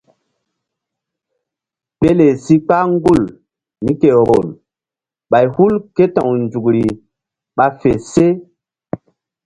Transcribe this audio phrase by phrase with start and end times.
[1.99, 3.23] Pele si kpah gul
[3.83, 4.47] mí ke vbol
[5.31, 6.85] bay hul ké ta̧w nzukri
[7.55, 8.25] ɓa fe se.